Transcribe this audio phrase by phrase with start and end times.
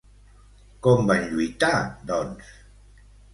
[0.87, 1.73] Com van lluitar,
[2.13, 2.51] doncs?